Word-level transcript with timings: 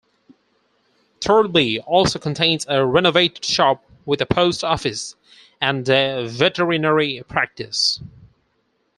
Thurlby 1.19 1.79
also 1.85 2.17
contains 2.17 2.65
a 2.67 2.83
renovated 2.83 3.45
shop 3.45 3.83
with 4.03 4.19
a 4.19 4.25
post 4.25 4.63
office, 4.63 5.13
and 5.61 5.87
a 5.89 6.25
veterinary 6.27 7.21
practice. 7.27 7.99